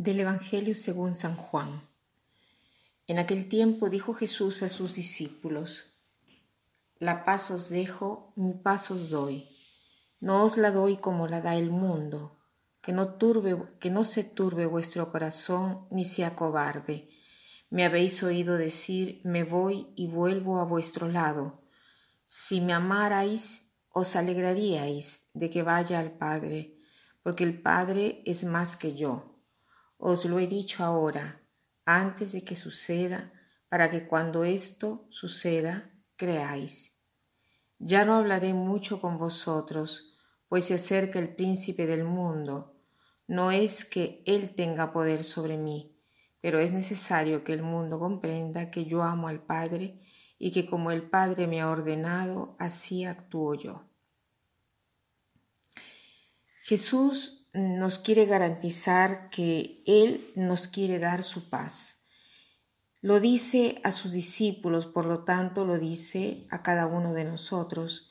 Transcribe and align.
Del 0.00 0.18
Evangelio 0.20 0.74
según 0.74 1.14
San 1.14 1.36
Juan. 1.36 1.68
En 3.06 3.18
aquel 3.18 3.50
tiempo 3.50 3.90
dijo 3.90 4.14
Jesús 4.14 4.62
a 4.62 4.70
sus 4.70 4.94
discípulos, 4.94 5.84
La 6.98 7.26
paz 7.26 7.50
os 7.50 7.68
dejo, 7.68 8.32
mi 8.34 8.54
paz 8.54 8.90
os 8.90 9.10
doy. 9.10 9.50
No 10.18 10.42
os 10.42 10.56
la 10.56 10.70
doy 10.70 10.96
como 10.96 11.26
la 11.26 11.42
da 11.42 11.54
el 11.54 11.70
mundo, 11.70 12.38
que 12.80 12.94
no, 12.94 13.16
turbe, 13.16 13.58
que 13.78 13.90
no 13.90 14.04
se 14.04 14.24
turbe 14.24 14.64
vuestro 14.64 15.12
corazón 15.12 15.86
ni 15.90 16.06
sea 16.06 16.34
cobarde. 16.34 17.10
Me 17.68 17.84
habéis 17.84 18.22
oído 18.22 18.56
decir, 18.56 19.20
me 19.22 19.44
voy 19.44 19.88
y 19.96 20.06
vuelvo 20.06 20.60
a 20.60 20.64
vuestro 20.64 21.08
lado. 21.08 21.60
Si 22.24 22.62
me 22.62 22.72
amarais, 22.72 23.66
os 23.90 24.16
alegraríais 24.16 25.28
de 25.34 25.50
que 25.50 25.62
vaya 25.62 26.00
al 26.00 26.12
Padre, 26.12 26.78
porque 27.22 27.44
el 27.44 27.60
Padre 27.60 28.22
es 28.24 28.44
más 28.44 28.76
que 28.76 28.94
yo 28.94 29.29
os 30.00 30.24
lo 30.24 30.38
he 30.38 30.46
dicho 30.46 30.82
ahora, 30.82 31.42
antes 31.84 32.32
de 32.32 32.42
que 32.42 32.56
suceda, 32.56 33.32
para 33.68 33.90
que 33.90 34.06
cuando 34.06 34.44
esto 34.44 35.06
suceda, 35.10 35.92
creáis. 36.16 36.98
Ya 37.78 38.04
no 38.04 38.14
hablaré 38.14 38.54
mucho 38.54 39.00
con 39.00 39.18
vosotros, 39.18 40.16
pues 40.48 40.64
se 40.64 40.74
acerca 40.74 41.18
el 41.18 41.34
príncipe 41.34 41.86
del 41.86 42.04
mundo. 42.04 42.76
No 43.26 43.52
es 43.52 43.84
que 43.84 44.22
él 44.26 44.54
tenga 44.54 44.92
poder 44.92 45.22
sobre 45.22 45.58
mí, 45.58 45.96
pero 46.40 46.58
es 46.58 46.72
necesario 46.72 47.44
que 47.44 47.52
el 47.52 47.62
mundo 47.62 48.00
comprenda 48.00 48.70
que 48.70 48.86
yo 48.86 49.02
amo 49.02 49.28
al 49.28 49.42
Padre 49.42 50.00
y 50.38 50.50
que 50.50 50.64
como 50.64 50.90
el 50.90 51.02
Padre 51.02 51.46
me 51.46 51.60
ha 51.60 51.68
ordenado, 51.68 52.56
así 52.58 53.04
actúo 53.04 53.54
yo. 53.54 53.84
Jesús 56.62 57.39
nos 57.52 57.98
quiere 57.98 58.26
garantizar 58.26 59.28
que 59.30 59.82
Él 59.86 60.30
nos 60.36 60.68
quiere 60.68 60.98
dar 60.98 61.22
su 61.22 61.48
paz. 61.48 62.04
Lo 63.02 63.18
dice 63.18 63.80
a 63.82 63.92
sus 63.92 64.12
discípulos, 64.12 64.86
por 64.86 65.06
lo 65.06 65.24
tanto 65.24 65.64
lo 65.64 65.78
dice 65.78 66.46
a 66.50 66.62
cada 66.62 66.86
uno 66.86 67.12
de 67.14 67.24
nosotros. 67.24 68.10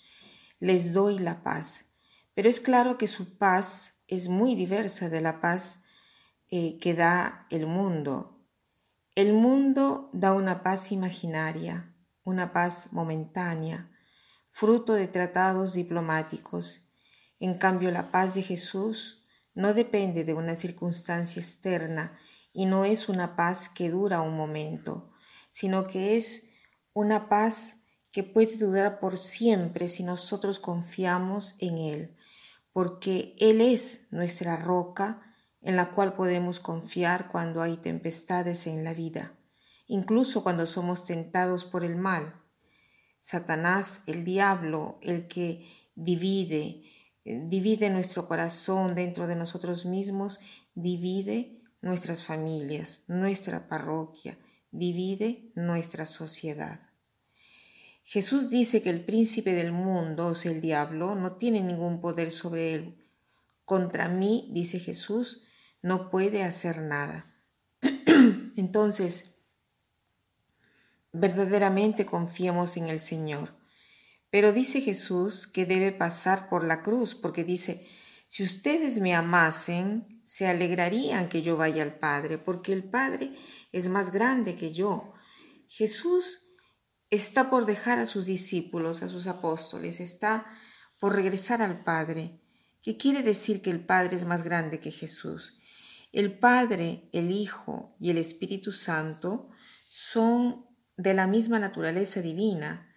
Les 0.60 0.94
doy 0.94 1.20
la 1.20 1.44
paz. 1.44 1.86
Pero 2.34 2.50
es 2.50 2.60
claro 2.60 2.98
que 2.98 3.08
su 3.08 3.38
paz 3.38 4.00
es 4.08 4.30
muy 4.30 4.56
diversa 4.56 5.10
de 5.10 5.22
la 5.22 5.42
paz 5.42 5.84
eh, 6.50 6.78
que 6.80 6.96
da 6.96 7.46
el 7.50 7.68
mundo. 7.68 8.44
El 9.14 9.34
mundo 9.34 10.10
da 10.14 10.34
una 10.34 10.64
paz 10.64 10.92
imaginaria, 10.92 11.94
una 12.24 12.52
paz 12.52 12.92
momentánea, 12.92 13.92
fruto 14.50 14.94
de 14.94 15.08
tratados 15.08 15.74
diplomáticos. 15.74 16.90
En 17.40 17.58
cambio, 17.58 17.92
la 17.92 18.12
paz 18.12 18.34
de 18.34 18.42
Jesús 18.42 19.19
no 19.54 19.74
depende 19.74 20.24
de 20.24 20.34
una 20.34 20.56
circunstancia 20.56 21.42
externa 21.42 22.18
y 22.54 22.66
no 22.66 22.86
es 22.86 23.10
una 23.10 23.36
paz 23.36 23.70
que 23.70 23.90
dura 23.90 24.22
un 24.22 24.36
momento, 24.36 25.12
sino 25.50 25.88
que 25.88 26.18
es 26.18 26.50
una 26.94 27.30
paz 27.30 27.78
que 28.12 28.24
puede 28.24 28.58
durar 28.58 29.00
por 29.00 29.18
siempre 29.18 29.88
si 29.88 30.04
nosotros 30.04 30.60
confiamos 30.60 31.56
en 31.60 31.78
Él, 31.78 32.18
porque 32.74 33.36
Él 33.40 33.62
es 33.62 34.08
nuestra 34.12 34.58
roca 34.58 35.22
en 35.62 35.76
la 35.76 35.92
cual 35.92 36.14
podemos 36.14 36.60
confiar 36.60 37.28
cuando 37.28 37.62
hay 37.62 37.78
tempestades 37.78 38.66
en 38.68 38.84
la 38.84 38.94
vida, 38.94 39.38
incluso 39.88 40.44
cuando 40.44 40.66
somos 40.66 41.06
tentados 41.06 41.66
por 41.66 41.84
el 41.84 41.96
mal. 41.96 42.42
Satanás, 43.20 44.02
el 44.08 44.24
diablo, 44.24 44.98
el 45.02 45.28
que 45.28 45.68
divide, 45.96 46.84
divide 47.30 47.90
nuestro 47.90 48.28
corazón 48.28 48.96
dentro 48.96 49.28
de 49.28 49.36
nosotros 49.36 49.86
mismos, 49.86 50.40
divide 50.76 51.62
nuestras 51.82 52.24
familias, 52.24 53.04
nuestra 53.08 53.68
parroquia, 53.68 54.38
divide 54.72 55.52
nuestra 55.56 56.06
sociedad. 56.06 56.80
Jesús 58.04 58.50
dice 58.50 58.82
que 58.82 58.90
el 58.90 59.06
príncipe 59.06 59.54
del 59.54 59.72
mundo, 59.72 60.28
o 60.28 60.36
sea, 60.36 60.52
el 60.52 60.62
diablo, 60.62 61.14
no 61.14 61.34
tiene 61.34 61.62
ningún 61.62 62.02
poder 62.02 62.32
sobre 62.32 62.74
él. 62.74 63.06
Contra 63.66 64.08
mí, 64.08 64.50
dice 64.52 64.80
Jesús, 64.80 65.44
no 65.84 66.10
puede 66.10 66.44
hacer 66.44 66.82
nada. 66.82 67.28
Entonces, 68.56 69.36
verdaderamente 71.14 72.06
confiemos 72.08 72.78
en 72.78 72.88
el 72.88 73.00
Señor. 73.00 73.59
Pero 74.32 74.54
dice 74.54 74.82
Jesús 74.82 75.48
que 75.48 75.66
debe 75.66 75.92
pasar 75.92 76.50
por 76.50 76.64
la 76.64 76.82
cruz, 76.82 77.16
porque 77.16 77.44
dice, 77.44 77.88
si 78.28 78.44
ustedes 78.44 79.00
me 79.00 79.16
amasen, 79.16 80.22
se 80.24 80.48
alegrarían 80.48 81.30
que 81.30 81.42
yo 81.42 81.58
vaya 81.58 81.82
al 81.82 81.98
Padre, 81.98 82.38
porque 82.38 82.74
el 82.74 82.84
Padre 82.84 83.36
es 83.72 83.90
más 83.90 84.12
grande 84.12 84.56
que 84.56 84.72
yo. 84.72 85.14
Jesús 85.68 86.52
está 87.10 87.50
por 87.50 87.66
dejar 87.66 87.98
a 87.98 88.06
sus 88.06 88.28
discípulos, 88.28 89.02
a 89.02 89.08
sus 89.08 89.26
apóstoles, 89.26 90.00
está 90.00 90.46
por 91.00 91.16
regresar 91.16 91.64
al 91.64 91.84
Padre. 91.84 92.40
¿Qué 92.84 92.98
quiere 92.98 93.24
decir 93.24 93.64
que 93.64 93.72
el 93.72 93.84
Padre 93.84 94.16
es 94.16 94.26
más 94.26 94.44
grande 94.44 94.80
que 94.80 94.92
Jesús? 94.92 95.60
El 96.12 96.38
Padre, 96.38 97.10
el 97.14 97.32
Hijo 97.32 97.96
y 98.00 98.12
el 98.12 98.20
Espíritu 98.20 98.72
Santo 98.72 99.50
son 99.88 100.68
de 100.98 101.16
la 101.16 101.26
misma 101.26 101.58
naturaleza 101.60 102.22
divina 102.22 102.89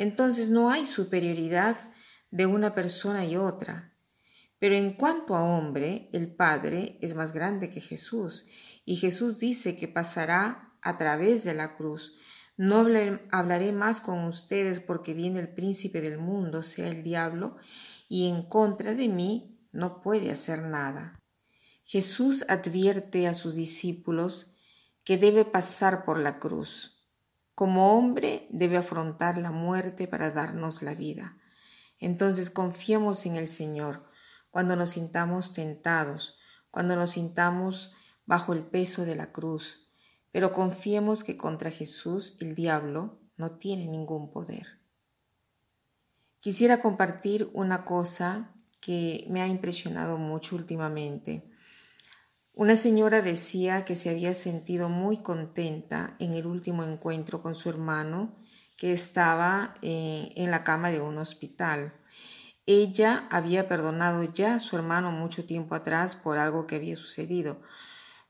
entonces 0.00 0.48
no 0.48 0.70
hay 0.70 0.86
superioridad 0.86 1.76
de 2.30 2.46
una 2.46 2.74
persona 2.74 3.26
y 3.26 3.36
otra. 3.36 3.92
Pero 4.58 4.74
en 4.74 4.94
cuanto 4.94 5.36
a 5.36 5.42
hombre, 5.42 6.08
el 6.14 6.34
Padre 6.34 6.96
es 7.02 7.14
más 7.14 7.34
grande 7.34 7.68
que 7.68 7.82
Jesús, 7.82 8.46
y 8.86 8.96
Jesús 8.96 9.38
dice 9.40 9.76
que 9.76 9.88
pasará 9.88 10.72
a 10.80 10.96
través 10.96 11.44
de 11.44 11.52
la 11.52 11.76
cruz. 11.76 12.16
No 12.56 12.86
hablaré 13.30 13.72
más 13.72 14.00
con 14.00 14.24
ustedes 14.24 14.80
porque 14.80 15.12
viene 15.12 15.38
el 15.38 15.52
príncipe 15.52 16.00
del 16.00 16.16
mundo, 16.16 16.62
sea 16.62 16.88
el 16.88 17.02
diablo, 17.02 17.58
y 18.08 18.26
en 18.30 18.42
contra 18.42 18.94
de 18.94 19.08
mí 19.08 19.58
no 19.70 20.00
puede 20.00 20.30
hacer 20.30 20.62
nada. 20.62 21.20
Jesús 21.84 22.46
advierte 22.48 23.28
a 23.28 23.34
sus 23.34 23.54
discípulos 23.54 24.54
que 25.04 25.18
debe 25.18 25.44
pasar 25.44 26.06
por 26.06 26.18
la 26.18 26.38
cruz. 26.38 26.99
Como 27.60 27.98
hombre 27.98 28.46
debe 28.48 28.78
afrontar 28.78 29.36
la 29.36 29.50
muerte 29.50 30.08
para 30.08 30.30
darnos 30.30 30.80
la 30.80 30.94
vida. 30.94 31.36
Entonces 31.98 32.48
confiemos 32.48 33.26
en 33.26 33.36
el 33.36 33.48
Señor 33.48 34.02
cuando 34.48 34.76
nos 34.76 34.92
sintamos 34.92 35.52
tentados, 35.52 36.38
cuando 36.70 36.96
nos 36.96 37.10
sintamos 37.10 37.92
bajo 38.24 38.54
el 38.54 38.62
peso 38.62 39.04
de 39.04 39.14
la 39.14 39.30
cruz, 39.30 39.90
pero 40.32 40.52
confiemos 40.52 41.22
que 41.22 41.36
contra 41.36 41.70
Jesús 41.70 42.38
el 42.40 42.54
diablo 42.54 43.20
no 43.36 43.58
tiene 43.58 43.86
ningún 43.88 44.30
poder. 44.30 44.80
Quisiera 46.38 46.80
compartir 46.80 47.50
una 47.52 47.84
cosa 47.84 48.54
que 48.80 49.26
me 49.28 49.42
ha 49.42 49.46
impresionado 49.46 50.16
mucho 50.16 50.56
últimamente. 50.56 51.49
Una 52.60 52.76
señora 52.76 53.22
decía 53.22 53.86
que 53.86 53.94
se 53.94 54.10
había 54.10 54.34
sentido 54.34 54.90
muy 54.90 55.16
contenta 55.16 56.14
en 56.18 56.34
el 56.34 56.44
último 56.44 56.84
encuentro 56.84 57.40
con 57.40 57.54
su 57.54 57.70
hermano 57.70 58.36
que 58.76 58.92
estaba 58.92 59.72
eh, 59.80 60.30
en 60.36 60.50
la 60.50 60.62
cama 60.62 60.90
de 60.90 61.00
un 61.00 61.16
hospital. 61.16 61.94
Ella 62.66 63.26
había 63.30 63.66
perdonado 63.66 64.24
ya 64.24 64.56
a 64.56 64.58
su 64.58 64.76
hermano 64.76 65.10
mucho 65.10 65.46
tiempo 65.46 65.74
atrás 65.74 66.16
por 66.16 66.36
algo 66.36 66.66
que 66.66 66.76
había 66.76 66.96
sucedido, 66.96 67.62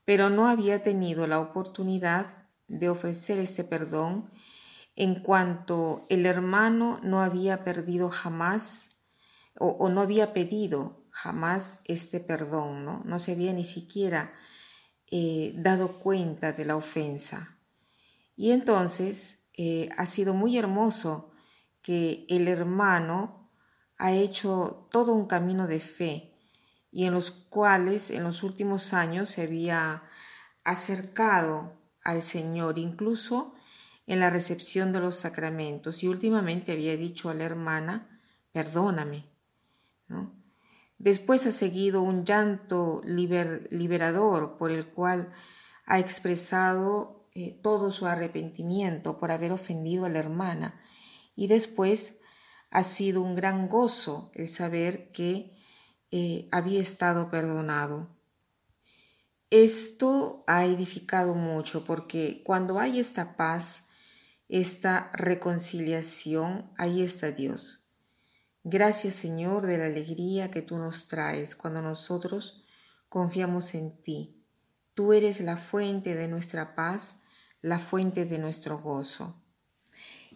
pero 0.05 0.29
no 0.29 0.47
había 0.47 0.81
tenido 0.81 1.27
la 1.27 1.41
oportunidad 1.41 2.25
de 2.69 2.87
ofrecer 2.87 3.37
este 3.37 3.65
perdón 3.65 4.31
en 4.95 5.15
cuanto 5.15 6.05
el 6.07 6.25
hermano 6.25 7.01
no 7.03 7.19
había 7.19 7.65
perdido 7.65 8.09
jamás 8.09 8.91
o 9.59 9.89
no 9.89 9.99
había 9.99 10.33
pedido 10.33 11.00
jamás 11.11 11.79
este 11.85 12.19
perdón, 12.19 12.85
¿no? 12.85 13.01
No 13.05 13.19
se 13.19 13.33
había 13.33 13.53
ni 13.53 13.63
siquiera 13.63 14.33
eh, 15.07 15.53
dado 15.55 15.99
cuenta 15.99 16.53
de 16.53 16.65
la 16.65 16.75
ofensa. 16.75 17.57
Y 18.35 18.51
entonces 18.51 19.43
eh, 19.53 19.89
ha 19.97 20.05
sido 20.05 20.33
muy 20.33 20.57
hermoso 20.57 21.31
que 21.81 22.25
el 22.29 22.47
hermano 22.47 23.51
ha 23.97 24.13
hecho 24.13 24.87
todo 24.91 25.13
un 25.13 25.27
camino 25.27 25.67
de 25.67 25.79
fe 25.79 26.33
y 26.91 27.05
en 27.05 27.13
los 27.13 27.31
cuales 27.31 28.09
en 28.09 28.23
los 28.23 28.43
últimos 28.43 28.93
años 28.93 29.29
se 29.29 29.43
había 29.43 30.03
acercado 30.63 31.79
al 32.03 32.21
Señor, 32.21 32.77
incluso 32.79 33.53
en 34.07 34.19
la 34.19 34.29
recepción 34.29 34.91
de 34.91 34.99
los 34.99 35.15
sacramentos, 35.15 36.03
y 36.03 36.07
últimamente 36.07 36.71
había 36.71 36.97
dicho 36.97 37.29
a 37.29 37.33
la 37.33 37.45
hermana, 37.45 38.19
perdóname, 38.51 39.29
¿no? 40.07 40.40
Después 41.01 41.47
ha 41.47 41.51
seguido 41.51 42.03
un 42.03 42.25
llanto 42.25 43.01
liberador 43.03 44.57
por 44.59 44.69
el 44.69 44.85
cual 44.85 45.33
ha 45.87 45.97
expresado 45.97 47.27
eh, 47.33 47.59
todo 47.63 47.89
su 47.89 48.05
arrepentimiento 48.05 49.19
por 49.19 49.31
haber 49.31 49.51
ofendido 49.51 50.05
a 50.05 50.09
la 50.09 50.19
hermana. 50.19 50.79
Y 51.35 51.47
después 51.47 52.19
ha 52.69 52.83
sido 52.83 53.23
un 53.23 53.33
gran 53.33 53.67
gozo 53.67 54.29
el 54.35 54.47
saber 54.47 55.11
que 55.11 55.57
eh, 56.11 56.47
había 56.51 56.79
estado 56.79 57.31
perdonado. 57.31 58.15
Esto 59.49 60.43
ha 60.45 60.65
edificado 60.65 61.33
mucho 61.33 61.83
porque 61.83 62.43
cuando 62.45 62.77
hay 62.79 62.99
esta 62.99 63.35
paz, 63.37 63.87
esta 64.49 65.09
reconciliación, 65.13 66.71
ahí 66.77 67.01
está 67.01 67.31
Dios. 67.31 67.80
Gracias 68.63 69.15
Señor 69.15 69.65
de 69.65 69.79
la 69.79 69.85
alegría 69.85 70.51
que 70.51 70.61
tú 70.61 70.77
nos 70.77 71.07
traes 71.07 71.55
cuando 71.55 71.81
nosotros 71.81 72.63
confiamos 73.09 73.73
en 73.73 73.99
ti. 74.03 74.45
Tú 74.93 75.13
eres 75.13 75.41
la 75.41 75.57
fuente 75.57 76.13
de 76.13 76.27
nuestra 76.27 76.75
paz, 76.75 77.21
la 77.61 77.79
fuente 77.79 78.25
de 78.25 78.37
nuestro 78.37 78.77
gozo. 78.77 79.41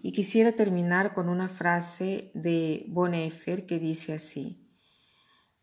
Y 0.01 0.11
quisiera 0.11 0.53
terminar 0.53 1.13
con 1.13 1.29
una 1.29 1.47
frase 1.49 2.31
de 2.33 2.85
Bonhoeffer 2.89 3.67
que 3.67 3.77
dice 3.77 4.13
así, 4.13 4.71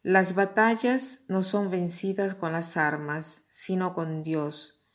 Las 0.02 0.36
batallas 0.36 1.22
no 1.26 1.42
son 1.42 1.68
vencidas 1.68 2.36
con 2.36 2.52
las 2.52 2.76
armas, 2.76 3.42
sino 3.48 3.92
con 3.92 4.22
Dios. 4.22 4.86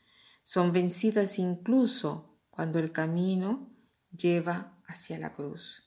Son 0.41 0.71
vencidas 0.71 1.37
incluso 1.37 2.39
cuando 2.49 2.79
el 2.79 2.93
camino 2.93 3.75
lleva 4.11 4.81
hacia 4.87 5.19
la 5.19 5.33
cruz. 5.33 5.86